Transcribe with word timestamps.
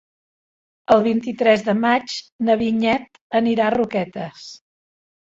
El 0.93 1.01
vint-i-tres 1.07 1.65
de 1.67 1.75
maig 1.83 2.15
na 2.47 2.55
Vinyet 2.61 3.19
anirà 3.41 3.67
a 3.67 3.75
Roquetes. 3.77 4.47